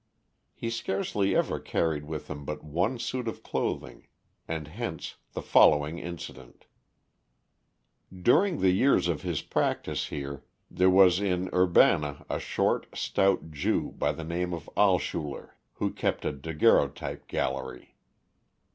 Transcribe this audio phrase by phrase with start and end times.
[0.55, 4.07] He scarcely ever carried with him but one suit of clothing
[4.47, 6.65] and hence the following incident:
[8.11, 13.91] During the years of his practice here, there was in Urbana a short, stout Jew
[13.91, 17.95] by the name of Alschuler, who kept a daguerreotype gallery.